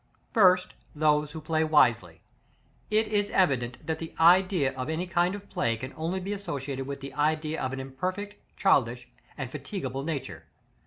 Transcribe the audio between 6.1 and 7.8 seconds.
be associated with the idea of an